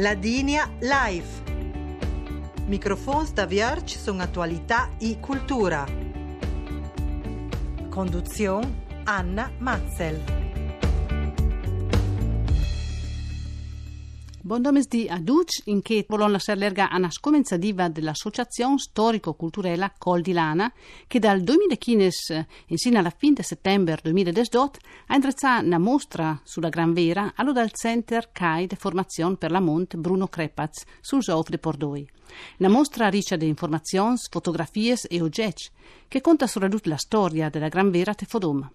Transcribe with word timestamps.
Ladinia 0.00 0.66
Live. 0.80 1.28
Microfons 2.64 3.34
da 3.34 3.44
Vierge 3.44 3.98
sono 3.98 4.22
attualità 4.22 4.88
e 4.98 5.18
cultura. 5.20 5.84
Conduzione 7.90 8.86
Anna 9.04 9.52
Matzel. 9.58 10.49
Buon 14.50 14.62
domesdì 14.62 15.06
a 15.08 15.20
Duc, 15.20 15.60
in 15.66 15.80
che 15.80 16.04
volon 16.08 16.32
lasciar 16.32 16.56
l'erga 16.56 16.90
a 16.90 16.96
una 16.96 17.12
scomenzativa 17.12 17.88
dell'Associazione 17.88 18.78
Storico-Culturella 18.78 19.92
Col 19.96 20.22
di 20.22 20.32
Lana, 20.32 20.72
che 21.06 21.20
dal 21.20 21.40
2015 21.40 22.46
insino 22.66 22.98
alla 22.98 23.14
fine 23.16 23.34
di 23.34 23.42
settembre 23.44 24.00
2018 24.02 24.78
ha 25.06 25.14
indrezzato 25.14 25.64
una 25.64 25.78
mostra 25.78 26.40
sulla 26.42 26.68
Gran 26.68 26.92
Vera 26.92 27.34
allo 27.36 27.52
dal 27.52 27.70
Center 27.70 28.32
CAI 28.32 28.66
de 28.66 28.74
Formazione 28.74 29.36
per 29.36 29.52
la 29.52 29.60
Mont 29.60 29.94
Bruno 29.96 30.26
Crepaz 30.26 30.82
sul 31.00 31.22
Zouf 31.22 31.48
de 31.48 31.58
Pordoi. 31.58 32.10
Una 32.58 32.70
mostra 32.70 33.08
riccia 33.08 33.36
di 33.36 33.46
informazioni, 33.46 34.16
fotografie 34.28 34.96
e 35.08 35.22
oggetti 35.22 35.68
che 36.08 36.20
conta 36.20 36.48
soprattutto 36.48 36.88
la 36.88 36.96
storia 36.96 37.50
della 37.50 37.68
Gran 37.68 37.92
Vera 37.92 38.14
te 38.14 38.26
Fodom. 38.26 38.68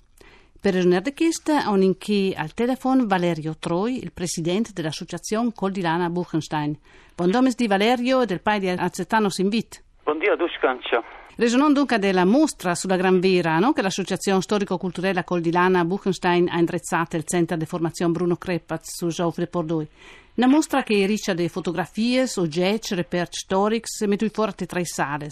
Per 0.66 0.74
rispondere 0.74 1.12
a 1.12 1.14
questa, 1.14 1.70
ho 1.70 1.78
in 1.78 1.96
al 2.36 2.56
telefono 2.56 3.06
Valerio 3.06 3.56
Troi, 3.60 4.02
il 4.02 4.12
presidente 4.12 4.72
dell'associazione 4.74 5.52
Coldilana 5.54 6.10
Buchenstein. 6.10 6.76
Buon 7.14 7.30
di 7.56 7.68
Valerio 7.68 8.22
e 8.22 8.26
del 8.26 8.42
Pai 8.42 8.60
di 8.60 8.70
Azzetano 8.70 9.30
Sinvit. 9.30 9.84
Buongiorno, 10.02 10.44
Duscancia. 10.44 11.04
Resonando 11.36 11.74
dunque 11.82 12.00
della 12.00 12.26
mostra 12.26 12.74
sulla 12.74 12.96
Gran 12.96 13.20
Vera 13.20 13.60
no? 13.60 13.74
che 13.74 13.84
l'associazione 13.84 14.42
storico-culturella 14.42 15.24
Coldilana 15.24 15.86
Buchenstein 15.86 16.50
ha 16.50 16.58
indrezzato 16.58 17.16
il 17.16 17.26
centro 17.26 17.58
di 17.58 17.66
formazione 17.68 18.14
Bruno 18.14 18.36
Crepaz 18.36 18.88
su 18.96 19.10
Geoffre 19.10 19.46
Pordoi. 19.46 19.88
Una 20.34 20.48
mostra 20.48 20.82
che 20.82 21.06
riccia 21.06 21.36
di 21.36 21.48
fotografie, 21.48 22.26
oggetti, 22.38 22.96
reperti 22.96 23.38
storici 23.38 24.04
e 24.04 24.08
mette 24.08 24.30
fuori 24.30 24.54
tre 24.66 24.84
sale. 24.84 25.28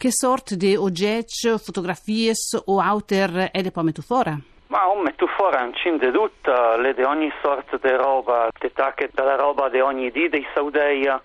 Che 0.00 0.10
sorta 0.10 0.54
di 0.56 0.74
oggetti, 0.76 1.46
fotografie 1.58 2.32
o 2.64 2.80
auter 2.80 3.50
è 3.52 3.60
de 3.60 3.70
poi 3.70 3.84
metto 3.84 4.00
fuori? 4.00 4.32
Ma 4.68 4.86
un 4.86 5.02
metto 5.02 5.26
fuori 5.26 5.62
un 5.62 5.74
cin 5.74 5.98
di 5.98 6.10
tutta, 6.10 6.78
le 6.78 6.94
di 6.94 7.02
ogni 7.02 7.30
sorta 7.42 7.76
di 7.76 7.94
roba, 7.96 8.48
te 8.58 8.72
tacche 8.72 9.10
dalla 9.12 9.36
roba 9.36 9.68
di 9.68 9.78
ogni 9.78 10.10
dì 10.10 10.30
dei 10.30 10.46
Saudeia, 10.54 11.20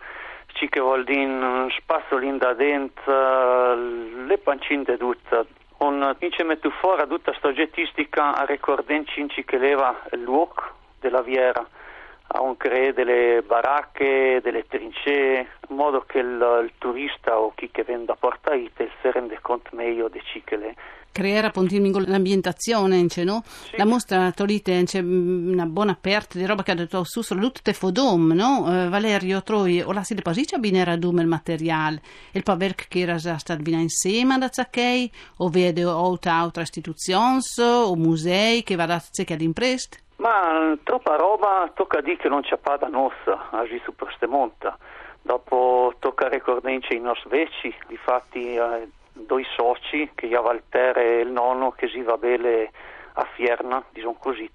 ci 0.48 0.68
che 0.68 0.82
vuol 0.82 1.06
dire 1.06 1.70
spasso 1.80 2.18
lì 2.18 2.38
da 2.38 2.54
dentro, 2.54 3.76
le 3.76 4.38
pancine 4.40 4.84
di 4.84 4.98
tutta. 4.98 5.46
Un 5.78 6.14
ci 6.20 6.44
metto 6.44 6.70
fuori 6.82 7.08
tutta 7.08 7.32
questa 7.32 7.48
oggettistica 7.48 8.36
a 8.36 8.44
ricordare 8.44 9.06
che 9.06 9.58
leva 9.58 10.02
il 10.12 10.20
luogo 10.20 10.64
della 11.00 11.22
viera 11.22 11.66
a 12.28 12.42
un 12.42 12.58
crea 12.58 12.92
delle 12.92 13.44
baracche, 13.46 14.40
delle 14.42 14.66
trincee, 14.68 15.48
in 15.70 15.76
modo 15.76 16.04
che 16.08 16.20
il, 16.20 16.62
il 16.64 16.72
turista 16.78 17.40
o 17.40 17.54
chi 17.56 17.70
che 17.72 17.84
viene 17.84 18.06
da 18.06 18.16
Porta 18.16 18.54
Ite 18.54 18.90
si 19.02 19.12
rende 19.12 19.40
conto 19.42 19.70
meglio 19.74 20.08
di 20.10 20.22
ciò 20.24 20.40
che 20.44 20.58
le 20.58 20.76
creare 21.16 21.48
appunto 21.48 21.74
l'ambientazione, 22.06 23.08
no? 23.24 23.44
Sì. 23.46 23.78
La 23.78 23.86
mostra 23.86 24.34
tolite 24.34 24.84
c'è 24.84 25.00
una 25.00 25.66
buona 25.66 25.94
aperta 25.94 26.38
di 26.38 26.46
roba 26.46 26.62
che 26.62 26.72
ha 26.72 26.76
detto 26.76 27.06
su 27.06 27.22
soprattutto 27.22 27.72
fodom, 27.72 28.34
no? 28.34 28.64
Uh, 28.66 28.90
Valerio 28.90 29.42
Troi, 29.42 29.80
o 29.80 29.94
la 29.94 30.04
si 30.04 30.14
deposita 30.14 30.58
binera 30.58 30.98
dum 30.98 31.20
il 31.20 31.28
materiale, 31.28 32.02
il 32.34 32.44
pavelk 32.44 32.90
che 32.90 33.00
era 33.00 33.16
già 33.16 33.38
stato 33.38 33.62
insieme 33.70 34.38
da 34.38 34.50
Zacchei, 34.52 35.10
o 35.38 35.48
vede 35.48 35.84
altre 35.84 36.32
altre 36.32 36.64
istituzioni 36.64 37.40
o 37.58 37.96
musei 37.96 38.64
che 38.64 38.76
va 38.76 38.86
da 38.86 39.00
Zacchei 39.00 39.36
ad 39.38 39.42
imprest? 39.42 40.04
Ma 40.18 40.78
troppa 40.84 41.16
roba 41.16 41.70
tocca 41.74 42.02
dire 42.02 42.18
che 42.18 42.30
non 42.30 42.42
c'è 42.42 42.58
pas 42.58 42.80
da 42.80 42.88
nostra, 42.88 43.50
agi 43.52 43.80
su 43.84 43.94
queste 43.96 44.28
monta. 44.28 44.78
Dopo 45.22 45.94
tocca 46.00 46.28
ricordare 46.28 46.80
i 46.90 47.00
nostri 47.00 47.30
vecchi, 47.30 47.76
difatti 47.88 48.56
eh, 48.56 48.90
due 49.12 49.44
soci, 49.56 50.12
che 50.16 50.28
io 50.28 50.42
Valter 50.42 50.98
e 50.98 51.20
il 51.20 51.32
nonno, 51.32 51.72
che 51.72 51.88
si 51.88 52.02
va 52.02 52.18
bene 52.18 52.72
a 53.14 53.26
Fierna, 53.34 53.84
diciamo 53.90 54.18
così, 54.20 54.50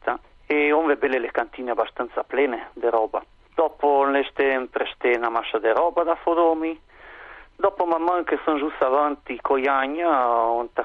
e 0.47 0.73
on 0.73 0.95
bene 0.99 1.19
le 1.19 1.31
cantine 1.31 1.71
abbastanza 1.71 2.25
plene 2.25 2.71
di 2.73 2.89
roba. 2.89 3.23
Dopo 3.55 4.05
le 4.05 4.29
preste 4.71 5.17
una 5.17 5.29
massa 5.29 5.59
di 5.59 5.71
roba 5.71 6.03
da 6.03 6.15
Fodomi, 6.17 6.79
dopo 7.57 7.85
man 7.85 8.03
mano 8.03 8.23
che 8.25 8.39
sono 8.45 8.59
giusto 8.59 8.85
avanti 8.85 9.39
con 9.41 9.59
Iagna, 9.59 10.09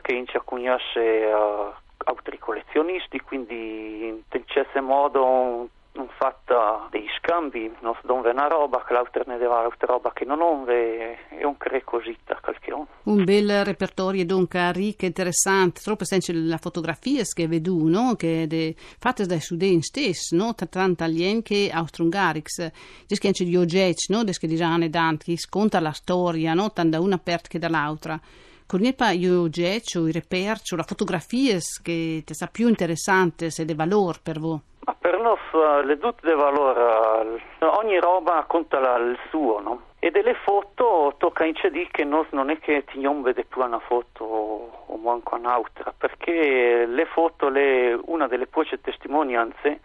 che 0.01 0.13
inizia 0.13 0.39
a 0.39 0.43
conoscere 0.43 1.33
uh, 1.33 1.73
altri 2.05 2.39
collezionisti, 2.39 3.19
quindi 3.21 4.07
in 4.07 4.43
certo 4.45 4.81
modo 4.81 5.69
non 5.95 6.09
fatto 6.17 6.87
dei 6.91 7.07
scambi, 7.17 7.71
non 7.79 7.93
si 7.99 8.05
donne 8.05 8.29
una 8.29 8.47
roba, 8.47 8.83
che 8.85 8.93
l'altro 8.93 9.23
ne 9.25 9.37
deve 9.37 9.53
altra 9.53 9.93
roba 9.93 10.11
che 10.13 10.25
non 10.25 10.41
onve, 10.41 11.29
e 11.29 11.45
un 11.45 11.57
cre 11.57 11.83
cosita 11.83 12.37
qualche 12.41 12.73
on. 12.73 12.85
Un 13.03 13.23
bel 13.23 13.63
repertorio 13.63 14.25
dunque 14.25 14.71
ricco 14.73 15.05
e 15.05 15.07
interessante, 15.07 15.81
troppo 15.81 16.03
senza 16.03 16.31
la 16.33 16.57
fotografia 16.57 17.23
che 17.23 17.47
vedo, 17.47 17.77
no? 17.87 18.15
che 18.15 18.45
de, 18.47 18.75
fatte 18.77 19.25
dai 19.25 19.39
studenti 19.39 19.83
stessi, 19.83 20.35
no? 20.35 20.53
tanto 20.53 21.03
alieni 21.03 21.41
che 21.41 21.69
austro-ungarici, 21.73 22.71
che 23.07 23.31
c'è 23.31 23.43
di 23.45 23.55
oggetti, 23.55 24.11
no? 24.11 24.23
che 24.23 24.47
dicono 24.47 24.87
Dante, 24.87 25.25
che 25.25 25.37
sconta 25.37 25.79
la 25.79 25.93
storia, 25.93 26.53
no? 26.53 26.71
tanto 26.71 26.97
da 26.97 27.03
una 27.03 27.15
aperta 27.15 27.47
che 27.47 27.59
dall'altra. 27.59 28.19
Cornepa 28.67 29.11
io 29.11 29.41
oggetti, 29.41 29.99
i 29.99 30.11
reperci, 30.11 30.75
la 30.75 30.81
fotografia 30.81 31.59
che 31.83 32.23
ti 32.25 32.33
sa 32.33 32.47
più 32.47 32.67
interessante, 32.67 33.51
se 33.51 33.63
de 33.63 33.75
valore 33.75 34.17
per 34.23 34.39
voi. 34.39 34.59
Ma 34.79 34.95
per 34.99 35.19
noi 35.19 35.37
eh, 35.53 35.85
le 35.85 35.99
tutte 35.99 36.27
de 36.27 36.33
valore, 36.33 37.39
eh, 37.59 37.65
ogni 37.65 37.99
roba 37.99 38.43
conta 38.47 38.79
il 38.97 39.19
suo, 39.29 39.59
no? 39.59 39.81
E 39.99 40.09
delle 40.09 40.33
foto 40.33 41.13
tocca 41.17 41.45
incedì 41.45 41.87
che 41.91 42.03
noi 42.05 42.25
non 42.31 42.49
è 42.49 42.57
che 42.57 42.83
ti 42.85 42.99
vede 43.21 43.45
più 43.45 43.61
una 43.61 43.77
foto 43.77 44.23
o 44.23 44.97
manco 44.97 45.35
un'altra, 45.35 45.93
perché 45.95 46.87
le 46.87 47.05
foto, 47.05 47.49
le, 47.49 47.95
una 48.05 48.27
delle 48.27 48.47
poche 48.47 48.81
testimonianze, 48.81 49.79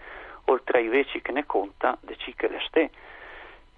oltre 0.47 0.79
ai 0.79 0.89
veci 0.89 1.21
che 1.21 1.33
ne 1.33 1.45
conta, 1.45 1.99
de 2.01 2.17
ci 2.17 2.35
che 2.35 2.49
le 2.49 2.61
ste. 2.67 2.91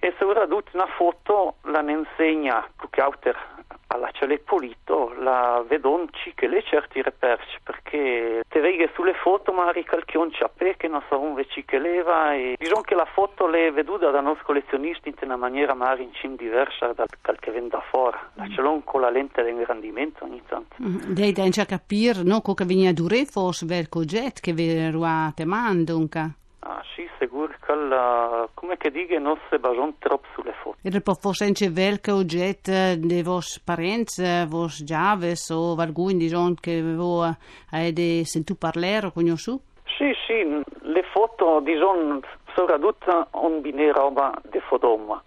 E 0.04 0.12
se 0.18 0.24
ora 0.24 0.46
una 0.72 0.86
foto 0.96 1.58
la 1.62 1.80
insegna 1.92 2.68
più 2.76 2.90
che 2.90 3.00
altro 3.00 3.38
alla 3.86 4.10
Cialet 4.10 4.42
Polito 4.42 5.14
la 5.20 5.64
vedonci 5.68 6.32
che 6.34 6.48
le 6.48 6.62
certi 6.64 7.00
reperci 7.00 7.58
perché 7.62 8.42
te 8.48 8.60
veghe 8.60 8.90
sulle 8.94 9.14
foto 9.14 9.52
ma 9.52 9.70
ricalchion 9.70 10.32
ciappè 10.32 10.76
che 10.76 10.88
non 10.88 11.02
so 11.08 11.20
un 11.20 11.34
veci 11.34 11.64
che 11.64 11.78
leva 11.78 12.34
e 12.34 12.56
diciamo 12.58 12.80
che 12.80 12.94
la 12.94 13.04
foto 13.04 13.46
le 13.46 13.70
veduta 13.70 14.10
da 14.10 14.20
noi 14.20 14.36
collezionisti 14.42 15.10
in 15.10 15.14
una 15.22 15.36
maniera 15.36 15.74
magari 15.74 16.02
in 16.02 16.12
cin 16.14 16.34
diversa 16.36 16.92
da 16.94 17.04
quel 17.22 17.38
che 17.38 17.50
vende 17.52 17.68
da 17.68 17.82
fuori 17.90 18.18
la 18.34 18.46
mm. 18.46 18.50
ce 18.50 18.80
con 18.84 19.00
la 19.00 19.10
lente 19.10 19.44
di 19.44 19.50
ingrandimento 19.50 20.24
ogni 20.24 20.42
tanto 20.48 20.74
mm. 20.82 21.12
dei 21.12 21.32
da 21.32 21.64
capire 21.64 22.22
no 22.22 22.40
che 22.40 22.64
venia 22.64 22.92
dure 22.92 23.24
forse 23.24 23.66
ver 23.66 23.88
coget 23.88 24.40
che 24.40 24.52
veruate 24.52 25.34
te 25.34 25.44
mandunca 25.44 26.34
Ah 26.64 26.80
sì, 26.94 27.08
sicuro 27.18 27.52
che 27.60 27.74
la, 27.74 28.48
come 28.54 28.76
che 28.76 28.92
dica 28.92 29.18
non 29.18 29.36
si 29.50 29.58
basa 29.58 29.92
troppo 29.98 30.26
sulle 30.34 30.52
foto. 30.62 30.76
E 30.82 31.00
poi 31.00 31.14
forse 31.18 31.44
anche 31.44 31.72
qualche 31.72 32.12
oggetto 32.12 32.70
dei 32.70 33.22
vostri 33.22 33.62
parenti, 33.64 34.22
vostri 34.46 34.84
giaves 34.84 35.50
o 35.50 35.74
qualcuno 35.74 36.12
diciamo, 36.18 36.54
che 36.60 36.80
voi 36.80 37.34
avete 37.70 38.24
sentito 38.24 38.56
parlare 38.56 39.06
o 39.06 39.12
conosciuto? 39.12 39.62
Sì, 39.98 40.14
sì, 40.24 40.62
le 40.82 41.02
foto 41.12 41.58
diciamo 41.60 42.20
soprattutto 42.54 43.26
un 43.32 43.60
bine 43.60 43.90
roba 43.90 44.32
di 44.48 44.60
fotoma, 44.60 45.20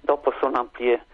dopo 0.00 0.32
sono 0.40 0.58
ampie 0.58 1.04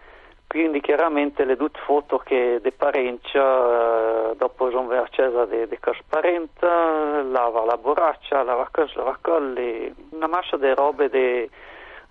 quindi 0.53 0.81
chiaramente 0.81 1.45
le 1.45 1.55
due 1.55 1.71
foto 1.83 2.19
che 2.19 2.59
de 2.61 2.71
parentia 2.71 3.41
eh, 3.41 4.35
dopo 4.35 4.69
sono 4.69 4.91
accesa 5.01 5.45
de, 5.45 5.67
de 5.67 5.79
cas 5.79 5.97
parenta 6.07 7.23
lava 7.23 7.65
la 7.65 7.75
borraccia 7.75 8.43
lava 8.43 8.69
cos 8.69 8.93
lava 8.93 9.17
colli 9.19 9.91
una 10.11 10.27
massa 10.27 10.55
di 10.57 10.71
robe 10.75 11.09
de 11.09 11.49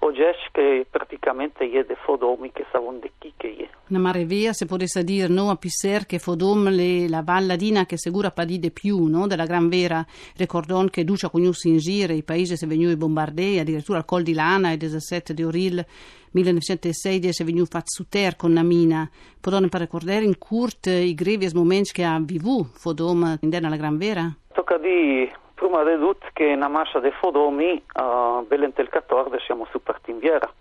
oggetti 0.04 0.48
che 0.52 0.86
praticamente 0.88 1.68
è 1.70 1.84
de 1.84 1.96
fodomi 2.04 2.52
che 2.52 2.64
savon 2.70 2.98
de 3.00 3.12
chi 3.18 3.32
che 3.36 3.56
è 3.56 3.68
una 3.88 3.98
mare 3.98 4.24
via 4.24 4.52
se 4.52 4.66
potesse 4.66 5.04
dire 5.04 5.28
no 5.28 5.50
a 5.50 5.56
pisser 5.56 6.06
che 6.06 6.18
fodom 6.18 6.70
le, 6.70 7.08
la 7.08 7.22
valladina 7.22 7.86
che 7.86 7.96
segura 7.96 8.30
pa 8.30 8.44
di 8.44 8.58
de 8.58 8.70
più 8.70 9.04
no 9.06 9.26
della 9.26 9.46
gran 9.46 9.68
vera 9.68 10.04
ricordon 10.36 10.90
che 10.90 11.04
ducia 11.04 11.30
cognusi 11.30 11.68
in 11.68 11.78
gire 11.78 12.14
i 12.14 12.22
paesi 12.22 12.56
se 12.56 12.66
veniu 12.66 12.90
i 12.90 12.96
bombardei 12.96 13.58
addirittura 13.58 13.98
al 13.98 14.04
col 14.04 14.22
di 14.22 14.34
lana 14.34 14.72
e 14.72 14.76
17 14.76 15.34
di 15.34 15.44
Oril 15.44 15.84
1906 16.32 17.28
è 17.28 17.44
venuto 17.44 17.66
fatto 17.66 17.90
su 17.90 18.06
con 18.38 18.52
una 18.52 18.62
mina. 18.62 19.08
Potete 19.38 19.68
per 19.68 19.80
ricordare 19.80 20.24
in 20.24 20.38
curto 20.38 20.88
i 20.88 21.12
grevi 21.12 21.46
momenti 21.52 21.92
che 21.92 22.04
ha 22.04 22.18
vivuto 22.20 22.70
Fodom 22.72 23.36
in 23.40 23.50
la 23.50 23.76
Gran 23.76 23.98
Vera? 23.98 24.34
Tocca 24.54 24.78
di 24.78 25.30
prima 25.62 25.84
di 25.84 25.96
tutto 25.96 26.26
che 26.32 26.52
una 26.52 26.66
massa 26.66 26.98
di 26.98 27.12
Fodomi 27.12 27.80
uh, 27.94 28.44
Belente 28.44 28.88
14 28.88 29.44
siamo 29.44 29.64
su 29.70 29.80
Partimbiera, 29.80 30.52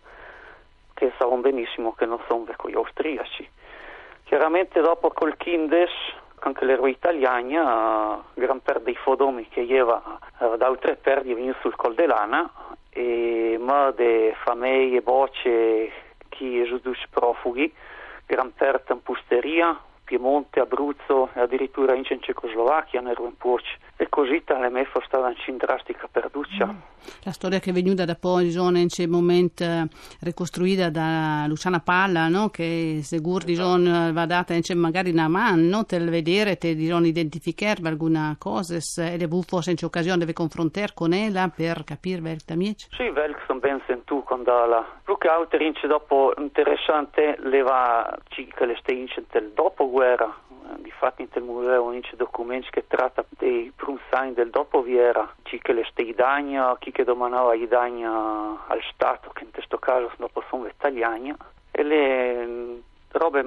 che 0.94 1.12
sappiamo 1.18 1.42
benissimo 1.42 1.94
che 1.94 2.06
non 2.06 2.20
sono 2.28 2.44
vecchi 2.44 2.72
austriaci. 2.74 3.50
Chiaramente 4.26 4.80
dopo 4.80 5.10
col 5.10 5.36
Kindes 5.38 5.90
anche 6.42 6.66
l'eroe 6.66 6.92
italiana, 6.92 8.14
uh, 8.14 8.24
gran 8.36 8.62
parte 8.62 8.84
dei 8.84 8.96
Fodomi 8.96 9.48
che 9.50 9.62
aveva 9.62 10.20
uh, 10.38 10.56
da 10.56 10.68
altre 10.68 10.98
perdi 10.98 11.34
venuto 11.34 11.58
sul 11.62 11.76
Col 11.76 11.96
de 11.96 12.06
Lana 12.06 12.52
e 12.92 13.58
ma 13.60 13.90
de 13.90 14.36
famiglie 14.44 14.98
e 14.98 15.02
voce 15.02 15.92
chi 16.30 16.64
giudici 16.64 17.08
profughi, 17.10 17.74
gran 18.28 18.54
perta 18.54 18.94
in 18.94 19.02
pusteria, 19.02 19.76
Piemonte, 20.12 20.60
Abruzzo 20.60 21.30
e 21.34 21.40
addirittura 21.40 21.96
in 21.96 22.04
Cecoslovacchia, 22.04 23.00
nel 23.00 23.16
Ruenpurci. 23.16 23.78
E 23.96 24.10
così 24.10 24.44
tale 24.44 24.68
me 24.68 24.84
fu 24.84 25.00
stata 25.06 25.34
in 25.46 25.56
drastica 25.56 26.10
perduccia. 26.12 26.66
Mm. 26.66 26.78
La 27.24 27.32
storia 27.32 27.60
che 27.60 27.70
è 27.70 27.74
venuta 27.74 28.04
da 28.04 28.16
poi 28.16 28.54
in 28.54 28.88
quel 28.94 29.08
momento 29.08 29.64
eh, 29.64 29.88
ricostruita 30.22 30.90
da 30.90 31.46
Luciana 31.48 31.80
Palla, 31.80 32.28
no? 32.28 32.50
che 32.50 33.00
segur 33.04 33.44
di 33.44 33.54
esatto. 33.54 34.12
va 34.12 34.26
data 34.26 34.54
in 34.54 34.62
magari 34.78 35.12
una 35.12 35.30
mano, 35.30 35.62
no? 35.62 35.86
te 35.86 35.98
vedere, 36.00 36.58
te 36.58 36.76
di 36.76 36.88
identificare 36.88 37.82
alguna 37.88 38.36
cosa 38.38 38.76
e 38.76 39.18
le 39.18 39.28
buffo 39.28 39.62
senza 39.62 39.86
occasione 39.86 40.18
deve 40.18 40.34
confrontare 40.34 40.92
con 40.94 41.14
ella 41.14 41.50
per 41.56 41.84
capire 41.86 42.20
veramente 42.20 42.54
amici. 42.54 42.88
Sì, 42.92 43.10
vel 43.10 43.36
sono 43.48 43.60
ben 43.60 43.82
sentito 43.88 44.00
con 44.24 44.44
la 44.44 44.86
più 45.04 45.18
che 45.18 45.28
altro 45.28 45.88
dopo 45.88 46.34
interessante 46.38 47.36
leva 47.40 48.18
che 48.30 48.66
le 48.66 48.76
stince 48.80 49.26
del 49.32 49.52
dopoguerra 50.02 50.50
Difatti 50.78 51.28
nel 51.34 51.44
museo 51.44 51.90
non 51.90 52.00
c'è 52.02 52.16
documenti 52.16 52.70
che 52.70 52.86
tratta 52.88 53.26
dei 53.30 53.72
prunzani 53.76 54.34
del 54.34 54.50
dopoviera, 54.50 55.34
chi 55.44 55.60
che 55.60 55.74
le 55.74 55.86
stei 55.90 56.14
dagna, 56.14 56.78
chi 56.80 56.92
che 56.92 57.04
domandava 57.04 57.54
i 57.56 57.68
dagna 57.68 58.66
al 58.68 58.82
Stato, 58.94 59.32
che 59.32 59.44
in 59.44 59.52
questo 59.52 59.78
caso 59.78 60.12
dopo 60.18 60.44
sono 60.50 60.68
italiani, 60.68 61.34
e 61.72 61.84
le 61.84 62.46
mm, 62.46 62.78
robe 63.12 63.44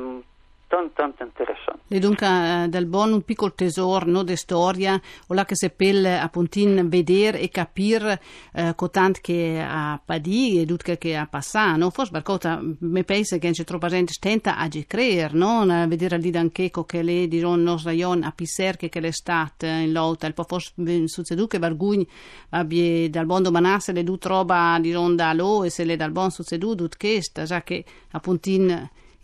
tanto, 0.67 0.93
tanto 0.95 1.23
interessante. 1.23 1.83
E 1.89 1.99
dunque 1.99 2.27
eh, 2.27 2.69
dal 2.69 2.87
buon 2.87 3.13
un 3.13 3.23
piccolo 3.23 3.53
tesoro 3.53 4.07
no, 4.07 4.23
di 4.23 4.37
storia, 4.37 5.01
o 5.29 5.35
là 5.35 5.45
che 5.45 5.57
si 5.57 5.71
può 5.71 5.87
appunto 6.19 6.61
vedere 6.85 7.41
e 7.41 7.49
capire 7.49 8.21
eh, 8.53 8.75
cotant 8.75 9.21
che 9.21 9.65
ha 9.67 10.01
padì 10.05 10.61
e 10.61 10.67
tutto 10.67 10.95
che 10.97 11.17
ha 11.17 11.27
passato, 11.27 11.79
no? 11.79 11.91
Forse 11.91 12.13
perché 12.13 12.59
mi 12.81 13.05
pensa 13.05 13.39
che 13.39 13.51
c'è 13.51 13.65
troppa 13.65 13.89
gente 13.89 14.13
stenta 14.13 14.57
a 14.57 14.69
credere, 14.87 15.35
no? 15.35 15.61
A 15.61 15.87
vedere 15.87 16.19
lì 16.19 16.33
anche 16.35 16.71
che 16.71 17.03
le 17.03 17.29
di 17.29 17.41
non 17.41 17.63
nostro 17.63 17.91
rayon 17.91 18.23
a 18.23 18.33
Pisser 18.33 18.77
che 18.77 19.01
l'estate 19.01 19.67
in 19.67 19.93
lotta, 19.93 20.27
il 20.27 20.35
po' 20.35 20.45
forse 20.45 20.73
succeduto 21.07 21.49
che 21.49 21.59
Vargugni 21.59 22.07
abbia 22.51 23.09
dal 23.09 23.27
buon 23.27 23.43
domanasse 23.43 23.93
le 23.93 24.03
due 24.03 24.19
roba 24.21 24.79
di 24.81 24.91
non 24.91 25.17
da 25.17 25.33
lo 25.33 25.65
e 25.65 25.71
se 25.71 25.85
le 25.85 25.97
dal 25.97 26.11
buon 26.11 26.31
succeduto 26.31 26.89
che 26.97 27.23
sta, 27.23 27.45
già 27.45 27.63
che 27.63 27.85
appunto 28.11 28.51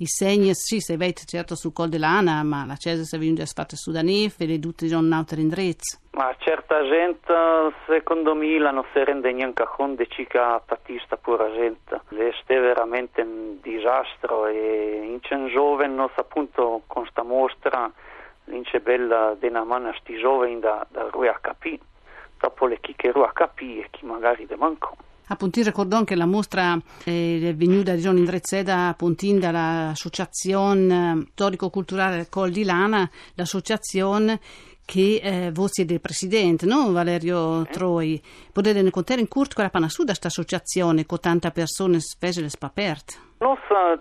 i 0.00 0.06
segni 0.06 0.54
sì, 0.54 0.80
si 0.80 0.96
vede 0.96 1.20
certo 1.26 1.54
sul 1.54 1.74
Col 1.74 1.90
dell'Ana, 1.90 2.42
ma 2.42 2.64
la 2.64 2.76
Cesa 2.76 3.02
si 3.02 3.16
è 3.16 3.18
venuta 3.18 3.42
a 3.42 3.46
fare 3.46 3.76
su 3.76 3.90
Danif 3.90 4.40
e 4.40 4.46
le 4.46 4.58
tutte 4.58 4.88
sono 4.88 5.14
altri 5.14 5.42
indirizzi. 5.42 5.98
Ma 6.12 6.34
certa 6.38 6.82
gente, 6.88 7.34
secondo 7.86 8.34
me, 8.34 8.56
non 8.58 8.82
si 8.94 9.04
rende 9.04 9.30
neanche 9.30 9.62
conto 9.76 10.02
di 10.02 10.08
che 10.08 10.60
patista 10.64 11.18
pura 11.18 11.52
gente. 11.52 12.00
È 12.08 12.58
veramente 12.58 13.20
un 13.20 13.58
disastro 13.60 14.46
e 14.46 15.02
in 15.04 15.48
giovane, 15.52 16.08
appunto, 16.14 16.80
con 16.86 17.02
questa 17.02 17.22
mostra, 17.22 17.92
in 18.46 18.62
c'è 18.62 18.80
bella 18.80 19.36
mano 19.64 19.92
sti 20.00 20.16
giovani 20.16 20.60
da, 20.60 20.86
da 20.88 21.08
Rui 21.10 21.28
HP, 21.28 21.78
dopo 22.38 22.66
le 22.66 22.80
chi 22.80 22.94
che 22.96 23.12
Rui 23.12 23.28
HP 23.34 23.60
e 23.60 23.88
chi 23.90 24.06
magari 24.06 24.46
de 24.46 24.56
manco. 24.56 24.96
Appunto, 25.32 25.62
ricordo 25.62 26.02
che 26.02 26.16
la 26.16 26.26
mostra 26.26 26.76
eh, 27.04 27.40
è 27.40 27.54
venuta 27.54 27.94
diciamo, 27.94 28.18
indirizzata 28.18 28.88
appunto 28.88 29.26
dall'associazione 29.38 31.26
storico-culturale 31.30 32.26
Col 32.28 32.50
di 32.50 32.64
Lana, 32.64 33.08
l'associazione 33.34 34.40
che 34.84 35.20
eh, 35.22 35.50
voi 35.52 35.68
siete 35.68 35.94
il 35.94 36.00
presidente, 36.00 36.66
no 36.66 36.90
Valerio 36.90 37.62
eh. 37.62 37.66
Troi? 37.66 38.20
Potete 38.52 38.82
raccontare 38.82 39.20
in 39.20 39.28
curto 39.28 39.54
quella 39.54 39.70
panasù 39.70 40.00
da 40.00 40.06
questa 40.06 40.26
associazione 40.26 41.06
con 41.06 41.20
tante 41.20 41.52
persone 41.52 42.00
spese 42.00 42.40
le 42.40 42.48
spaperte? 42.48 43.14
Noi 43.38 43.56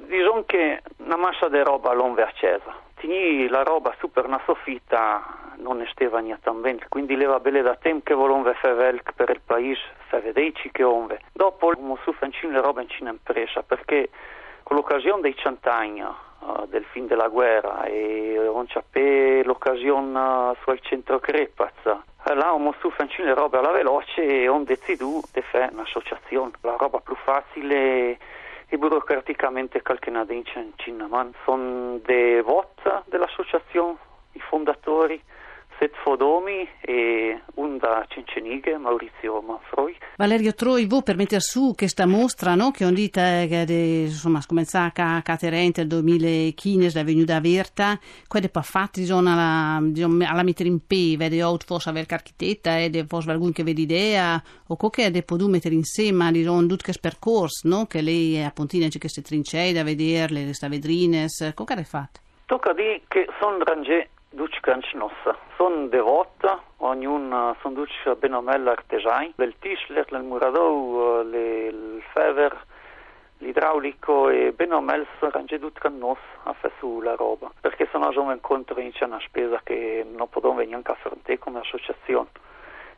diciamo 0.08 0.44
che 0.48 0.82
una 0.98 1.16
massa 1.16 1.48
di 1.48 1.62
roba 1.62 1.94
l'ho 1.94 2.12
accesa. 2.16 2.76
Tini 3.00 3.48
la 3.48 3.64
roba 3.64 3.96
super 3.98 4.28
na 4.28 4.42
soffitta 4.44 5.54
non 5.60 5.78
ne 5.78 5.88
steva 5.90 6.20
niente 6.20 6.52
bene, 6.52 6.86
quindi 6.90 7.16
leva 7.16 7.40
belle 7.40 7.62
da 7.62 7.76
tempo 7.76 8.04
che 8.04 8.14
volevamo 8.14 8.52
fare 8.54 9.02
per 9.16 9.30
il 9.30 9.40
paese, 9.40 9.80
fare 10.08 10.24
vedere 10.34 10.52
che 10.70 10.84
onve. 10.84 11.22
Dopo 11.32 11.70
abbiamo 11.70 11.98
su 12.04 12.12
fancino 12.12 12.52
le 12.52 12.62
robe 12.62 12.82
in 12.82 12.90
Cina 12.90 13.10
impresa 13.10 13.64
perché 13.64 14.10
con 14.64 14.76
l'occasione 14.76 15.22
dei 15.22 15.36
cent'anni 15.38 16.02
uh, 16.02 16.66
del 16.68 16.84
fin 16.92 17.08
della 17.08 17.30
guerra 17.30 17.84
e 17.86 18.38
non 18.54 18.68
c'è 18.68 19.44
l'occasione 19.44 20.20
uh, 20.20 20.56
sul 20.62 20.82
centro 20.82 21.20
Crepaz, 21.20 21.86
uh, 21.86 22.34
là 22.34 22.50
abbiamo 22.50 22.74
su 22.80 22.90
fancino 22.90 23.28
le 23.30 23.34
robe 23.34 23.60
alla 23.60 23.72
veloce 23.72 24.22
e 24.22 24.38
abbiamo 24.40 24.66
deciso 24.66 25.22
di 25.32 25.42
fare 25.42 25.70
un'associazione, 25.72 26.52
la 26.62 26.76
roba 26.78 27.00
più 27.00 27.16
facile 27.16 28.18
e 28.70 28.78
burocraticamente 28.78 29.82
qualche 29.82 30.12
nadince 30.12 30.60
in 30.60 30.72
Cina, 30.76 31.08
ma 31.08 31.28
sono 31.44 31.98
dei 32.06 32.42
voti 32.42 32.68
dell'associazione, 33.06 33.98
i 34.34 34.40
fondatori, 34.40 35.22
Set 35.80 35.96
Fodomi 36.04 36.68
e 36.82 37.40
Unda 37.56 38.06
Cincenighe, 38.10 38.78
Maurizio 38.78 39.42
Manfroi. 39.42 39.96
Valerio 40.18 40.54
Troi, 40.54 40.86
voi 40.86 41.04
per 41.04 41.16
mettere 41.16 41.40
su 41.40 41.74
questa 41.74 42.06
mostra 42.06 42.54
no, 42.54 42.72
che 42.72 42.84
ho 42.84 42.92
detto 42.92 43.22
che 43.22 43.64
è 43.64 43.72
insomma, 43.72 44.42
cominciata 44.46 45.16
a 45.16 45.22
Caterente 45.22 45.80
nel 45.80 45.90
2015, 45.90 46.98
è 46.98 47.04
venuta 47.06 47.38
aperta, 47.38 47.98
quelle 48.28 48.50
per 48.50 48.64
fatti 48.64 49.06
sono 49.06 49.32
alla, 49.32 49.80
diciamo, 49.82 50.26
alla 50.28 50.44
mettere 50.44 50.68
in 50.68 50.86
pe, 50.86 51.16
vede 51.16 51.42
out 51.42 51.64
forse 51.64 51.90
avere 51.90 52.08
architetta 52.10 52.78
e 52.78 53.06
forse 53.08 53.28
qualcuno 53.28 53.52
che 53.52 53.64
vede 53.64 53.80
idea 53.80 54.42
o 54.68 54.90
che 54.90 55.06
è 55.06 55.24
potuto 55.24 55.50
mettere 55.50 55.76
insieme 55.76 56.30
di 56.34 56.46
un 56.46 56.68
tutto 56.68 56.92
percorso 57.00 57.70
no, 57.70 57.86
che 57.86 58.02
lei 58.02 58.44
appunto 58.44 58.78
che 58.78 59.08
si 59.08 59.22
trincei 59.22 59.72
da 59.72 59.86
vederle, 59.86 60.44
le 60.44 60.54
stavedrines, 60.54 61.54
come 61.56 61.74
è 61.80 61.84
fatto? 61.84 62.20
Tocca 62.46 62.74
dire 62.74 63.02
che 63.08 63.28
sono 63.40 63.64
rangé 63.64 64.10
duci 64.30 64.60
nossa. 64.94 65.38
Sono 65.56 65.88
devota, 65.88 66.62
ognuno 66.78 67.56
sono 67.62 67.74
duci 67.74 67.94
bene 68.18 68.36
o 68.36 68.42
meglio 68.42 68.72
artesani, 68.72 69.34
il 69.38 69.56
Tischler, 69.60 70.06
il 70.12 70.24
Muradou, 70.24 71.22
il 71.22 72.02
Fever, 72.14 72.66
l'idraulico 73.40 74.30
e 74.30 74.54
tutti 75.60 75.80
con 75.80 75.98
noi 75.98 76.16
a 76.44 76.54
fare 76.54 76.74
la 77.02 77.16
roba, 77.16 77.52
perché 77.60 77.88
se 77.92 77.98
no 77.98 78.12
sono 78.12 78.32
incontro 78.32 78.80
in 78.80 78.92
una 79.02 79.20
spesa 79.22 79.62
che 79.64 80.06
non 80.10 80.30
possiamo 80.30 80.60
neanche 80.60 80.92
affrontare 80.92 81.38
come 81.38 81.60
associazione 81.60 82.30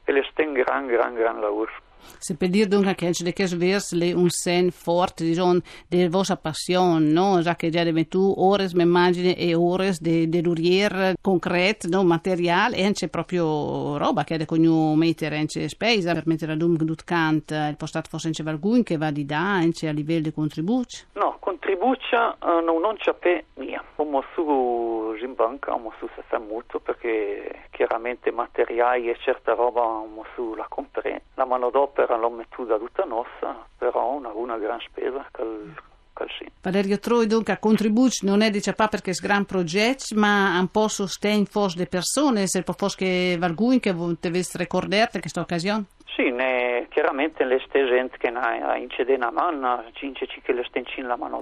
e 0.03 0.11
le 0.11 0.23
sten 0.31 0.53
gran 0.53 0.87
gran 0.87 1.13
gran 1.13 1.39
lavoro. 1.39 1.71
Se 2.17 2.35
per 2.35 2.49
dire 2.49 2.67
dunque 2.67 2.95
che 2.95 3.09
c'è 3.09 3.33
che 3.33 3.47
sversle 3.47 4.13
un 4.13 4.29
sen 4.29 4.71
forte 4.71 5.23
diciamo, 5.23 5.59
della 5.87 6.09
vostra 6.09 6.37
passione, 6.37 7.11
no? 7.11 7.41
Già 7.41 7.55
che 7.55 7.69
già 7.69 7.83
diventù 7.83 8.33
ore, 8.37 8.67
mi 8.73 8.83
immagino, 8.83 9.33
e 9.35 9.53
ore 9.55 9.95
dell'urier 9.99 11.15
concreto, 11.21 11.87
no? 11.89 12.03
materiale, 12.03 12.77
e 12.77 12.91
c'è 12.91 13.07
proprio 13.07 13.97
roba 13.97 14.23
che 14.23 14.35
è 14.35 14.45
con 14.45 14.59
mettere 14.97 15.37
in 15.37 15.69
spesa 15.69 16.13
per 16.13 16.23
mettere 16.25 16.53
a 16.53 16.55
dunque 16.55 16.85
tutto 16.85 17.03
canto, 17.05 17.53
il 17.55 17.75
forse 18.09 18.27
in 18.27 18.33
qualcuno 18.41 18.83
che 18.83 18.97
va 18.97 19.11
di 19.11 19.25
da, 19.25 19.57
a 19.57 19.91
livello 19.91 20.21
di 20.21 20.33
contributo? 20.33 20.97
No, 21.13 21.37
contributo 21.39 22.05
uh, 22.39 22.63
non, 22.63 22.81
non 22.81 22.95
c'è 22.97 23.13
per 23.13 23.43
mia. 23.55 23.83
Come 23.95 24.21
su 24.33 25.15
in 25.21 25.33
banca, 25.35 25.71
come 25.71 25.91
su 25.99 26.07
se 26.15 26.37
molto 26.37 26.79
perché 26.79 27.67
chiaramente 27.71 28.31
materiali 28.31 29.09
e 29.09 29.17
certa 29.19 29.53
roba, 29.53 29.81
come 29.81 30.23
su 30.35 30.53
la 30.55 30.65
comprare, 30.67 31.23
la 31.35 31.45
manodopera 31.45 31.90
l'opera 31.91 32.15
l'ho 32.15 32.29
mettuta 32.29 32.77
tutta 32.77 33.03
nostra, 33.03 33.65
però 33.77 34.13
una, 34.13 34.29
una 34.29 34.57
gran 34.57 34.79
spesa 34.79 35.27
cal, 35.31 35.73
cal 36.13 36.27
sì. 36.37 36.49
Valerio 36.61 36.99
Troi 36.99 37.27
dunque 37.27 37.57
contribuisce 37.59 38.25
non 38.25 38.41
è 38.41 38.49
dice 38.49 38.73
pas 38.73 38.89
perché 38.89 39.11
è 39.11 39.13
gran 39.21 39.45
progetto, 39.45 40.15
ma 40.15 40.57
un 40.59 40.69
po' 40.69 40.87
sostegno 40.87 41.45
forse 41.45 41.77
le 41.77 41.87
persone, 41.87 42.47
se 42.47 42.63
può 42.63 42.73
fosse 42.73 42.97
che 42.97 43.35
qualcuno 43.37 43.79
che 43.79 43.93
dovesse 43.93 44.57
ricordare 44.57 45.19
questa 45.19 45.41
occasione? 45.41 45.85
Sì, 46.15 46.29
ne, 46.29 46.87
chiaramente 46.89 47.43
le 47.43 47.59
gente 47.69 48.17
che 48.17 48.27
ha 48.27 48.77
incede 48.77 49.15
una 49.15 49.31
mano, 49.31 49.83
cince 49.93 50.25
che 50.25 50.53
le 50.53 50.63
stencin 50.65 51.07
la 51.07 51.17
mano 51.17 51.41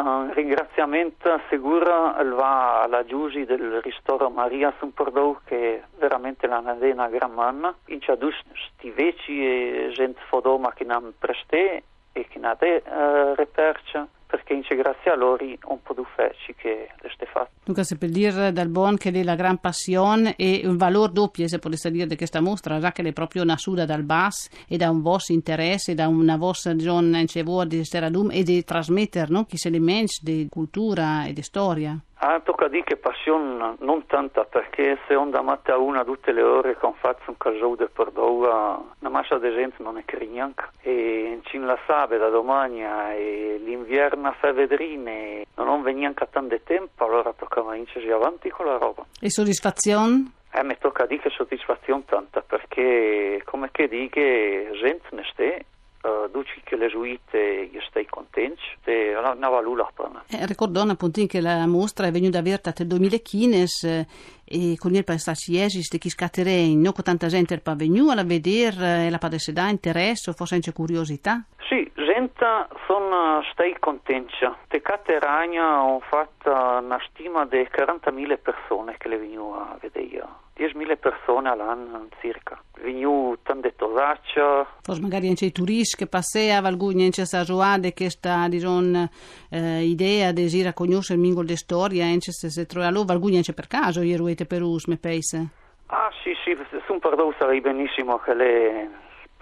un 0.00 0.32
ringraziamento 0.32 1.40
sicuro 1.48 2.14
va 2.34 2.82
alla 2.82 3.04
Giusi 3.04 3.44
del 3.44 3.80
ristoro 3.80 4.28
Maria 4.28 4.72
Sumpordou 4.78 5.38
che 5.44 5.84
veramente 5.98 6.46
la 6.46 6.58
una 6.90 7.08
gran 7.08 7.32
manna. 7.32 7.74
In 7.86 8.00
ciadus 8.00 8.34
sti 8.52 8.90
veci 8.90 9.46
e 9.46 9.92
gente 9.94 10.20
fodoma 10.28 10.72
che 10.72 10.84
non 10.84 11.14
preste 11.16 11.84
e 12.12 12.26
che 12.26 12.38
non 12.38 12.56
de 12.58 12.82
uh, 12.84 13.34
repercia 13.34 14.06
perché 14.34 14.52
in 14.54 14.62
grazie 14.76 15.12
a 15.12 15.14
loro 15.14 15.44
un 15.44 15.80
po' 15.80 15.94
di 15.94 16.02
feci 16.16 16.54
che 16.56 16.88
le 17.00 17.26
fatto. 17.26 17.50
Dunque, 17.64 17.84
se 17.84 17.96
per 17.96 18.08
dire 18.08 18.52
dal 18.52 18.68
buon 18.68 18.96
che 18.96 19.10
è 19.10 19.22
la 19.22 19.36
gran 19.36 19.58
passione 19.58 20.34
e 20.34 20.62
un 20.64 20.76
valore 20.76 21.12
doppio, 21.12 21.46
se 21.46 21.60
potesse 21.60 21.90
dire 21.92 22.06
di 22.06 22.16
questa 22.16 22.40
mostra, 22.40 22.80
già 22.80 22.90
che 22.90 23.02
è 23.02 23.12
proprio 23.12 23.44
nascuta 23.44 23.84
dal 23.84 24.02
bas 24.02 24.48
e 24.66 24.76
da 24.76 24.90
un 24.90 25.02
vostro 25.02 25.34
interesse, 25.34 25.94
da 25.94 26.08
una 26.08 26.36
vostra 26.36 26.74
giornata 26.74 27.64
di 27.64 27.84
Steradum 27.84 28.30
e 28.32 28.42
di 28.42 28.64
trasmettere 28.64 29.30
no? 29.30 29.44
chi 29.44 29.56
se 29.56 29.70
le 29.70 29.78
mens 29.78 30.20
di 30.20 30.48
cultura 30.50 31.26
e 31.26 31.32
di 31.32 31.42
storia. 31.42 31.96
Ah, 32.26 32.40
tocca 32.40 32.68
dire 32.68 32.84
che 32.84 32.96
passione 32.96 33.74
non 33.80 34.06
tanta 34.06 34.44
perché 34.44 34.98
se 35.06 35.14
onda 35.14 35.42
matta 35.42 35.76
una 35.76 36.04
tutte 36.04 36.32
le 36.32 36.40
ore 36.40 36.74
con 36.74 36.94
faccio 36.94 37.28
un 37.28 37.36
casou 37.36 37.76
de 37.76 37.86
perdova 37.86 38.82
una 39.00 39.10
massa 39.10 39.36
di 39.36 39.50
gente 39.50 39.82
non 39.82 39.98
è 39.98 40.06
crignac 40.06 40.70
e 40.80 41.38
in 41.52 41.66
la 41.66 41.78
sabe 41.86 42.16
da 42.16 42.30
domani 42.30 42.82
e 42.82 43.60
l'inverno 43.62 44.32
fa 44.38 44.52
vedrine 44.52 45.44
non 45.56 45.82
veniva 45.82 46.14
tanto 46.30 46.58
tempo 46.64 47.04
allora 47.04 47.34
toccava 47.34 47.74
incerci 47.74 48.10
avanti 48.10 48.48
con 48.48 48.64
la 48.64 48.78
roba 48.78 49.04
e 49.20 49.28
soddisfazione? 49.28 50.32
Eh, 50.50 50.64
mi 50.64 50.78
tocca 50.78 51.04
dire 51.04 51.20
che 51.20 51.28
soddisfazione 51.28 52.04
tanta 52.06 52.40
perché 52.40 53.42
come 53.44 53.68
che 53.70 53.86
dica 53.86 54.20
gente 54.20 55.08
ne 55.10 55.24
stai 55.30 55.62
uh, 56.04 56.28
duci 56.30 56.60
che 56.64 56.76
le 56.76 56.86
gesuite 56.86 57.70
stai 57.88 58.06
contenti 58.06 58.62
e 58.84 59.14
ne 59.36 59.48
valula 59.48 59.90
eh, 60.28 60.46
ricordano 60.46 60.92
appunto 60.92 61.24
che 61.26 61.40
la 61.40 61.66
mostra 61.66 62.06
è 62.06 62.10
venuta 62.10 62.38
aperta 62.38 62.72
nel 62.78 62.88
2015 62.88 63.86
eh, 63.86 64.06
e 64.44 64.76
con 64.78 64.94
il 64.94 65.04
passaggio 65.04 65.58
esiste 65.58 65.98
chi 65.98 66.08
scatterei 66.08 66.76
non 66.76 66.92
con 66.92 67.04
tanta 67.04 67.28
gente 67.28 67.58
per 67.58 67.76
venire 67.76 68.20
a 68.20 68.24
vedere 68.24 69.06
e 69.06 69.10
la 69.10 69.18
padesse 69.18 69.52
da 69.52 69.68
interesse 69.68 70.30
o 70.30 70.32
forse 70.32 70.54
anche 70.56 70.72
curiosità? 70.72 71.44
Sì, 71.68 71.90
gente 71.94 72.44
sono 72.86 73.42
stai 73.52 73.76
contenti 73.78 74.34
te 74.68 74.80
Cateragna 74.80 75.82
ho 75.82 76.00
fatto 76.00 76.50
una 76.50 76.98
stima 77.08 77.46
di 77.46 77.58
40.000 77.58 78.38
persone 78.40 78.96
che 78.98 79.08
le 79.08 79.18
venivano 79.18 79.54
a 79.54 79.78
vedere 79.80 80.23
10.000 80.66 80.96
persone 80.98 81.48
all'anno 81.48 82.08
circa. 82.20 82.60
Venu 82.80 83.36
tante 83.42 83.74
tosacce. 83.76 84.66
Forse 84.82 85.00
magari 85.00 85.28
anche 85.28 85.46
i 85.46 85.52
turisti 85.52 85.96
che 85.96 86.06
passavano, 86.06 86.68
alcuni 86.68 87.04
anche 87.04 87.24
sa 87.24 87.42
giocare 87.42 87.92
questa 87.92 88.48
diciamo, 88.48 89.08
eh, 89.50 89.82
idea 89.82 90.32
di 90.32 90.62
a 90.64 90.72
conoscere 90.72 91.18
il 91.18 91.24
mingol 91.24 91.44
di 91.44 91.56
storia, 91.56 92.04
anche 92.04 92.32
se 92.32 92.48
si 92.48 92.66
trovano, 92.66 93.04
alcuni 93.06 93.36
anche 93.36 93.52
per 93.52 93.66
caso, 93.66 94.02
ieri 94.02 94.34
per 94.46 94.62
us, 94.62 94.86
pensa. 95.00 95.46
Ah 95.86 96.10
sì, 96.22 96.32
sì, 96.42 96.56
sono 96.86 96.98
perdono 96.98 97.34
sarei 97.38 97.60
benissimo 97.60 98.18
che 98.18 98.34
le 98.34 98.90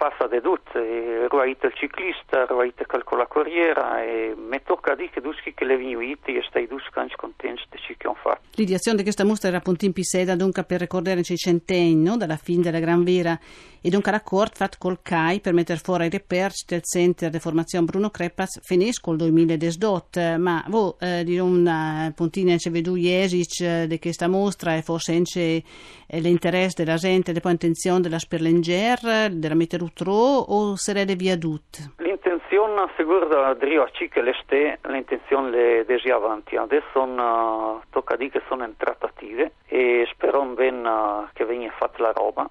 passa 0.03 0.27
de 0.27 0.41
tutte, 0.41 1.29
ruaite 1.29 1.69
il 1.69 1.75
ciclista, 1.75 2.45
ruaite 2.47 2.87
con 2.87 3.19
la 3.19 3.27
corriera 3.27 4.03
e 4.03 4.35
mi 4.37 4.61
tocca 4.65 4.97
dire 4.97 5.11
che 5.11 5.21
duschi 5.21 5.55
che 5.55 5.65
le 5.65 5.77
vinuiti 5.77 6.35
e 6.35 6.43
stai 6.49 6.67
duschi 6.67 6.99
anche 6.99 7.15
contenti 7.17 7.63
di 7.71 7.79
ciò 7.79 7.95
che 7.97 8.19
fatto. 8.21 8.41
L'ideazione 8.57 8.97
di 8.97 9.05
questa 9.05 9.25
mostra 9.25 9.49
era 9.49 9.59
appunto 9.59 9.85
in 9.85 9.93
Piseda, 9.93 10.35
dunque 10.35 10.65
per 10.65 10.81
ricordare 10.81 11.21
i 11.21 11.37
centenni 11.37 12.03
no? 12.03 12.17
dalla 12.17 12.37
fine 12.37 12.63
della 12.63 12.81
Gran 12.81 13.05
Vera 13.05 13.39
e 13.85 13.91
dunque 13.91 14.13
l'accordo 14.13 14.55
fatto 14.55 14.77
col 14.79 15.01
CAI 15.03 15.41
per 15.41 15.53
mettere 15.53 15.79
fuori 15.79 16.07
i 16.07 16.11
reperci 16.11 16.65
del 16.69 16.83
Centro 16.83 17.29
di 17.29 17.41
Formazione 17.41 17.85
Bruno 17.85 18.11
Crepaz 18.11 18.61
finisce 18.63 19.01
il 19.11 19.17
2018, 19.17 20.39
ma 20.39 20.65
voi 20.69 20.95
eh, 21.01 21.25
di 21.25 21.39
una 21.39 22.13
puntina 22.15 22.57
ci 22.59 22.71
vedo 22.71 22.95
esic 22.97 23.61
eh, 23.61 23.87
di 23.89 23.99
questa 23.99 24.29
mostra 24.29 24.77
e 24.77 24.83
forse 24.83 25.15
anche 25.15 25.63
eh, 26.07 26.21
l'interesse 26.21 26.85
della 26.85 26.97
gente, 26.97 27.33
poi 27.41 27.53
intenzione 27.53 28.01
della 28.01 28.21
Sperlenger, 28.21 29.31
della 29.33 29.55
mettere 29.55 29.83
utro 29.93 30.13
o 30.13 30.77
sarebbe 30.77 31.15
via 31.15 31.37
tut? 31.37 31.93
L'intenzione 31.99 32.91
sicuro 32.97 33.55
di 33.55 33.77
a 33.77 33.91
che 34.09 34.23
le 34.23 34.35
ste, 34.43 34.79
l'intenzione 34.83 35.51
le 35.51 35.85
desi 35.85 36.09
avanti. 36.09 36.57
Adesso 36.57 37.01
uh, 37.01 37.81
tocca 37.91 38.17
dire 38.17 38.31
che 38.31 38.43
sono 38.49 38.65
in 38.65 38.77
trattative 38.77 39.53
e 39.67 40.07
spero 40.11 40.43
ben 40.43 40.85
uh, 40.85 41.29
che 41.33 41.45
venga 41.45 41.71
fatta 41.77 42.03
la 42.03 42.13
roba. 42.13 42.49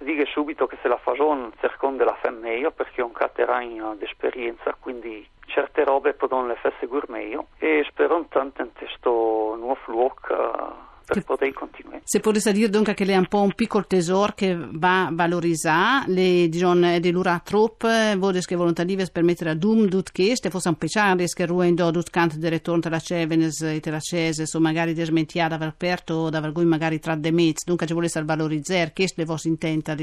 Dico 0.00 0.24
subito 0.26 0.66
che 0.66 0.78
se 0.80 0.88
la 0.88 0.96
faccio 0.96 1.50
cercando 1.58 2.04
la 2.04 2.16
fa 2.20 2.30
meglio 2.30 2.70
perché 2.70 3.02
ho 3.02 3.06
un 3.06 3.12
cateragno 3.12 3.96
di 3.96 4.04
esperienza, 4.04 4.76
quindi 4.78 5.26
certe 5.46 5.82
robe 5.84 6.12
possono 6.12 6.46
le 6.46 6.54
fare 6.56 6.74
sicuro 6.78 7.06
meglio 7.08 7.46
e 7.58 7.84
spero 7.88 8.24
tanto 8.28 8.62
in 8.62 8.70
questo 8.76 9.56
nuovo 9.56 9.78
luogo 9.86 10.14
uh, 10.28 10.87
per 11.14 11.24
poter 11.24 11.52
continuare. 11.52 12.02
Se 12.04 12.20
potesse 12.20 12.52
dire 12.52 12.68
dunque 12.68 12.94
che 12.94 13.04
è 13.04 13.16
un 13.16 13.26
po' 13.26 13.42
un 13.42 13.52
piccolo 13.54 13.84
tesoro 13.86 14.32
che 14.34 14.56
va 14.56 15.10
valorizzato, 15.12 16.10
le 16.10 16.48
diciamo 16.48 16.98
dell'ura 17.00 17.40
troppo, 17.44 17.88
vuole 18.16 18.40
che 18.40 18.56
volontarive 18.56 19.06
per 19.10 19.22
mettere 19.22 19.50
a 19.50 19.54
dum 19.54 19.88
tut 19.88 20.12
questo, 20.12 20.50
forse 20.50 20.68
un 20.68 20.76
pecciare 20.76 21.26
che 21.26 21.46
ruendo 21.46 21.90
tut 21.90 22.10
canto 22.10 22.36
del 22.38 22.50
ritorno 22.50 22.80
della 22.80 23.00
Cevenes 23.00 23.60
e 23.62 23.80
della 23.80 24.00
Cese, 24.00 24.44
o 24.52 24.60
magari 24.60 24.94
desmentia 24.94 25.48
da 25.48 25.56
aver 25.56 25.68
aperto, 25.68 26.28
da 26.30 26.38
aver 26.38 26.52
magari 26.64 26.98
tra 26.98 27.14
de 27.14 27.30
mezzi, 27.30 27.64
dunque 27.66 27.86
ci 27.86 27.94
volesse 27.94 28.22
valorizzare, 28.22 28.92
questo 28.94 29.14
le 29.20 29.26
vostre 29.26 29.50
intenta 29.50 29.94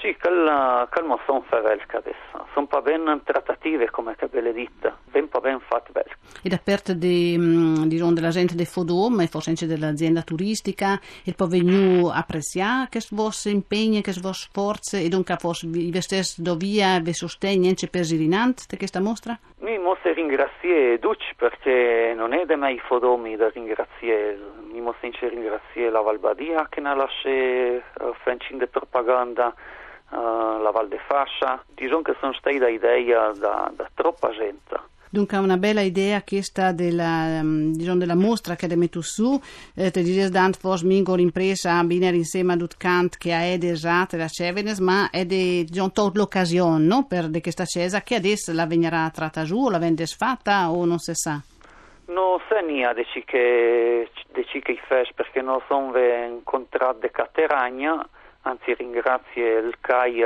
sì, 0.00 0.16
calma, 0.16 0.86
calma 0.90 1.18
sono 1.26 1.42
favelca 1.42 1.98
adesso. 1.98 2.46
Sono 2.52 2.66
pas 2.66 2.82
ben 2.82 3.20
trattative, 3.24 3.90
come 3.90 4.16
che 4.16 4.26
ve 4.28 4.40
le 4.40 4.52
dite, 4.52 4.94
ben 5.10 5.28
pas 5.28 5.42
ben 5.42 5.60
fatte 5.60 5.92
belle. 5.92 6.16
Ed 6.42 6.52
aperto 6.52 6.94
di, 6.94 7.36
mm, 7.38 7.84
diciamo, 7.84 8.12
della 8.12 8.30
gente 8.30 8.54
del 8.54 8.66
Fodom 8.66 9.20
e 9.20 9.26
forse 9.26 9.50
anche 9.50 9.66
dell'azienda 9.66 10.22
turistica, 10.22 10.98
il 11.24 11.34
può 11.34 11.46
venire 11.46 12.10
apprezzare 12.12 12.88
che 12.88 13.00
vostre 13.10 13.50
impegni, 13.50 14.00
che 14.00 14.14
vostre 14.20 14.50
forze 14.52 15.02
e 15.02 15.08
dunque 15.08 15.36
forse 15.36 15.66
vi 15.68 16.00
stessi 16.00 16.42
dovia 16.42 16.98
vi 17.00 17.12
sostegni 17.12 17.68
anche 17.68 17.88
per 17.88 18.04
Sirinant 18.04 18.66
di 18.66 18.76
questa 18.76 19.00
mostra? 19.00 19.38
Mi 19.58 19.78
mosse 19.78 20.12
ringraziare 20.12 20.98
Duc 20.98 21.34
perché 21.36 22.12
non 22.16 22.32
è 22.32 22.44
da 22.46 22.56
me 22.56 22.72
i 22.72 22.78
Fodomi 22.78 23.36
da 23.36 23.48
ringraziare, 23.48 24.38
mi 24.72 24.80
mosse 24.80 25.10
ringraziare 25.28 25.90
la 25.90 26.00
Valbadia 26.00 26.66
che 26.68 26.80
ne 26.80 26.94
lascia 26.94 27.28
uh, 27.28 28.14
fancinde 28.22 28.66
propaganda 28.66 29.54
uh, 30.10 30.60
la 30.62 30.70
Val 30.70 30.88
de 30.88 30.98
Fascia, 30.98 31.62
diciamo 31.74 32.02
che 32.02 32.16
sono 32.20 32.32
state 32.34 32.70
idee 32.70 33.04
da, 33.38 33.70
da 33.74 33.90
troppa 33.94 34.30
gente. 34.30 34.88
Dunque 35.12 35.38
una 35.38 35.56
bella 35.56 35.80
idea 35.80 36.22
questa 36.22 36.70
della, 36.70 37.40
diciamo, 37.42 37.98
della 37.98 38.14
mostra 38.14 38.54
che 38.54 38.66
abbiamo 38.66 38.86
su, 39.00 39.40
eh, 39.74 39.90
te 39.90 40.02
dices 40.02 40.30
dant 40.30 40.56
fos 40.56 40.82
mingo 40.82 41.16
l'impresa 41.16 41.78
a 41.78 41.82
binare 41.82 42.14
insieme 42.14 42.52
a 42.52 42.56
Dutkant 42.56 43.18
che 43.18 43.32
ha 43.32 43.42
ed 43.42 43.64
esate 43.64 44.16
la 44.16 44.28
Cevenes, 44.28 44.78
ma 44.78 45.10
è 45.10 45.24
di 45.24 45.64
diciamo, 45.64 45.90
l'occasione 46.14 46.84
no? 46.84 47.06
per 47.08 47.28
questa 47.40 47.64
cesa 47.64 48.02
che 48.02 48.14
adesso 48.14 48.52
la 48.52 48.66
venirà 48.66 49.10
tratta 49.12 49.42
giù 49.42 49.68
la 49.68 49.78
vende 49.78 50.06
sfatta 50.06 50.70
o 50.70 50.84
non 50.84 50.98
si 50.98 51.12
sa? 51.12 51.42
Non 52.06 52.38
so 52.48 52.60
niente 52.60 53.04
di 53.12 53.24
che, 53.24 54.10
che 54.32 54.80
fes 54.86 55.12
perché 55.12 55.42
non 55.42 55.60
sono 55.66 55.92
incontrato 55.98 57.00
di 57.00 57.10
Cateragna 57.10 58.08
anzi 58.42 58.74
ringrazio 58.74 59.58
il 59.58 59.76
CAI 59.80 60.24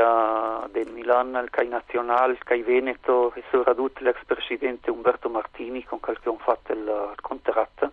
di 0.70 0.90
Milano, 0.90 1.40
il 1.40 1.50
CAI 1.50 1.68
nazionale, 1.68 2.32
il 2.34 2.42
CAI 2.42 2.62
Veneto 2.62 3.32
e 3.34 3.42
soprattutto 3.50 4.02
l'ex 4.02 4.22
presidente 4.24 4.90
Umberto 4.90 5.28
Martini 5.28 5.84
con 5.84 6.00
cui 6.00 6.14
abbiamo 6.14 6.38
fatto 6.38 6.72
il, 6.72 7.14
contratto. 7.20 7.92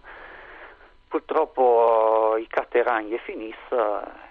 Purtroppo 1.07 2.37
i 2.37 2.47
caterani 2.47 3.11
è 3.11 3.19
finita. 3.19 4.29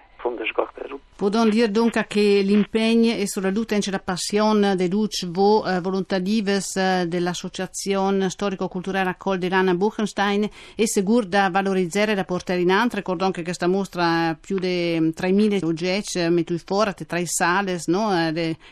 Podon 1.21 1.49
dire 1.49 1.69
dunque 1.69 2.05
che 2.07 2.41
l'impegno 2.43 3.13
e 3.13 3.27
soprattutto 3.27 3.75
la 3.91 3.99
passione 3.99 4.75
de 4.75 4.87
Luc 4.87 5.27
vo 5.27 5.63
eh, 5.63 5.79
volontadives 5.79 6.75
eh, 6.77 7.05
dell'associazione 7.07 8.27
storico-culturale 8.27 9.13
Col 9.19 9.37
di 9.37 9.47
Rana 9.47 9.75
Buchenstein 9.75 10.49
è 10.73 10.85
sicuro 10.85 11.27
da 11.27 11.51
valorizzare 11.51 12.13
e 12.13 12.15
da 12.15 12.23
portare 12.23 12.61
in 12.61 12.71
altro. 12.71 12.97
Ricordo 12.97 13.25
anche 13.25 13.41
che 13.41 13.45
questa 13.45 13.67
mostra 13.67 14.35
più 14.39 14.57
di 14.57 14.97
3.000 14.99 15.63
oggetti 15.63 16.17
eh, 16.17 16.29
metti 16.29 16.57
fuori, 16.57 16.93
tre 17.05 17.25
sale, 17.27 17.79
no? 17.85 18.09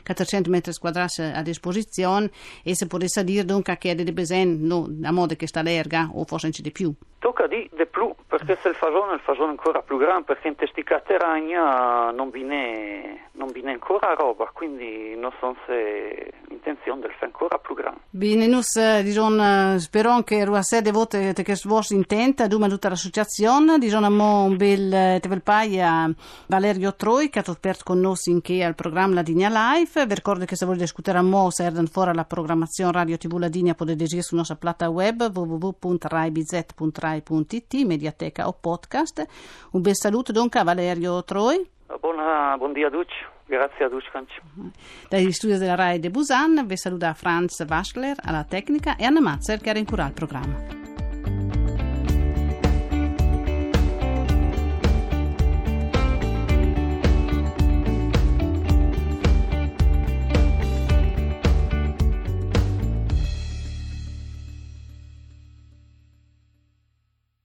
400 0.04 0.50
metri 0.50 0.74
quadrati 0.74 1.22
a 1.22 1.44
disposizione 1.44 2.32
e 2.64 2.76
se 2.76 2.88
potesse 2.88 3.24
dire 3.24 3.46
dunque 3.46 3.78
che 3.78 3.92
è 3.92 3.96
delle 3.96 4.12
besene 4.12 4.56
no, 4.56 4.90
a 5.04 5.12
modo 5.12 5.36
che 5.36 5.46
sta 5.46 5.62
l'erga 5.62 6.10
o 6.14 6.26
forse 6.26 6.48
anche 6.48 6.64
di 6.64 6.72
più. 6.72 6.92
Tocca 7.20 7.48
di, 7.48 7.70
di 7.74 7.86
più 7.86 8.14
perché 8.28 8.58
se 8.62 8.70
il 8.70 8.76
fasone, 8.76 9.14
il 9.14 9.20
fasone 9.20 9.50
ancora 9.50 9.82
più 9.82 9.98
grande 9.98 10.24
perché 10.24 10.48
in 10.48 10.56
questi 10.56 10.84
cateragna 10.84 12.12
non 12.12 12.30
viene 12.30 13.72
ancora 13.72 14.14
roba 14.14 14.50
quindi 14.54 15.16
non 15.16 15.32
so 15.40 15.56
se 15.66 16.32
l'intenzione 16.70 17.02
del 17.02 17.12
ancora 17.22 17.58
più 17.58 17.76
grande. 17.76 18.00
Bene, 18.10 18.48
noi 18.48 18.62
diciamo, 19.04 19.78
spero 19.80 20.22
che 20.24 20.46
la 20.46 20.62
sede 20.62 20.92
vote 20.92 21.34
che 21.34 21.60
vostra 21.64 21.96
intenta 21.96 22.48
duma 22.48 22.68
tutta 22.68 22.90
l'associazione 22.90 23.78
diciamo 23.78 24.44
un 24.44 24.58
bel 24.58 25.20
te 25.20 25.28
bel 25.28 25.42
pai 25.42 25.80
a 25.82 26.10
Valerio 26.48 26.96
Troi 26.96 27.30
che 27.30 27.40
ha 27.40 27.44
aperto 27.46 27.84
con 27.86 28.00
noi 28.00 28.16
in 28.26 28.42
che 28.42 28.64
al 28.64 28.76
programma 28.76 29.16
La 29.16 29.22
Digna 29.22 29.50
Live 29.50 30.06
vi 30.06 30.14
ricordo 30.14 30.46
che 30.46 30.56
se 30.56 30.66
volete 30.66 30.84
discutere 30.84 31.18
a 31.18 31.22
mo 31.22 31.50
se 31.50 31.66
erano 31.66 31.88
fuori 31.88 32.14
la 32.14 32.26
programmazione 32.26 32.92
Radio 32.92 33.18
TV 33.18 33.38
La 33.38 33.50
Digna 33.50 33.74
potete 33.74 34.06
dire 34.06 34.22
sulla 34.22 34.40
nostra 34.40 34.58
plata 34.58 34.90
web 34.90 35.30
www.raibz.rai 35.34 37.24
rai.it, 37.26 37.74
mediateca 37.86 38.48
o 38.48 38.54
podcast. 38.54 39.26
Un 39.72 39.82
bel 39.82 39.96
saluto 39.96 40.32
dunque 40.32 40.60
a 40.60 40.64
Valerio 40.64 41.24
Troi. 41.24 41.70
Buona, 42.00 42.56
buon 42.58 42.74
dia 42.74 42.88
a 42.88 42.90
tutti, 42.90 43.14
grazie 43.50 43.86
a 43.86 43.90
tutti. 43.90 44.08
Dagli 45.10 45.32
studi 45.32 45.58
della 45.58 45.76
RAI 45.76 46.00
de 46.00 46.10
Busan 46.10 46.66
vi 46.66 46.78
saluta 46.78 47.14
Franz 47.14 47.66
Waschler 47.68 48.16
alla 48.24 48.46
tecnica 48.46 48.96
e 48.96 49.04
Anna 49.04 49.20
Mazzer 49.20 49.60
che 49.60 49.70
ha 49.70 49.78
incurato 49.78 50.10
il 50.10 50.14
programma. 50.14 50.89